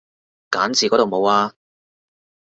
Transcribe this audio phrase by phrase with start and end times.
[0.49, 1.53] 揀字嗰度冇啊